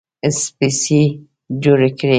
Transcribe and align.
سپڼسي 0.41 1.01
جوړ 1.63 1.79
کړي 1.97 2.09